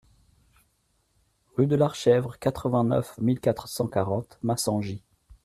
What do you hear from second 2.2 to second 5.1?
quatre-vingt-neuf mille quatre cent quarante Massangis